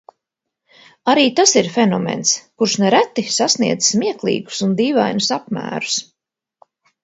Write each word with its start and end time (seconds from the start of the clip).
Arī 1.13 1.25
tas 1.39 1.53
ir 1.61 1.69
fenomens, 1.75 2.33
kurš 2.63 2.75
nereti 2.85 3.27
sasniedz 3.37 3.93
smieklīgus 3.93 4.65
un 4.69 4.77
dīvainus 4.83 5.33
apmērus. 5.41 6.03